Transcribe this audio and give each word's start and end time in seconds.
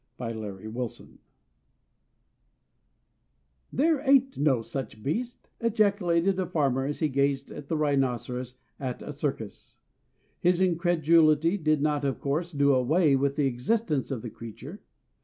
_THE 0.17 0.67
BARS 0.71 0.99
OF 0.99 1.07
FATE 1.09 1.17
"There 3.71 3.99
ain't 3.99 4.35
no 4.35 4.63
such 4.63 5.03
beast," 5.03 5.51
ejaculated 5.59 6.39
a 6.39 6.47
farmer 6.47 6.85
as 6.87 7.01
he 7.01 7.07
gazed 7.07 7.51
at 7.51 7.67
the 7.67 7.77
rhinoceros 7.77 8.57
at 8.79 9.03
a 9.03 9.11
circus. 9.11 9.77
His 10.39 10.59
incredulity 10.59 11.55
did 11.55 11.83
not 11.83 12.03
of 12.03 12.19
course 12.19 12.51
do 12.51 12.73
away 12.73 13.15
with 13.15 13.35
the 13.35 13.45
existence 13.45 14.09
of 14.09 14.23
the 14.23 14.31
creature. 14.31 14.81